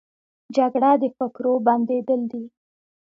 جګړه 0.55 0.91
د 1.01 1.03
فکرو 1.17 1.53
بندېدل 1.65 2.21
دي 2.31 2.43